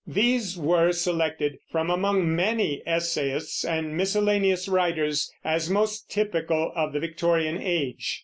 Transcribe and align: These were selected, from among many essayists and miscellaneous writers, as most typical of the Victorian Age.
These 0.07 0.57
were 0.57 0.91
selected, 0.93 1.59
from 1.71 1.91
among 1.91 2.35
many 2.35 2.81
essayists 2.87 3.63
and 3.63 3.95
miscellaneous 3.95 4.67
writers, 4.67 5.31
as 5.45 5.69
most 5.69 6.09
typical 6.09 6.73
of 6.75 6.93
the 6.93 6.99
Victorian 6.99 7.61
Age. 7.61 8.19